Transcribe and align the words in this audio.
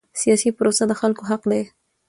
سیاسي 0.21 0.49
پروسه 0.57 0.83
د 0.87 0.91
خلکو 1.01 1.21
حق 1.29 1.43
دی 1.51 1.61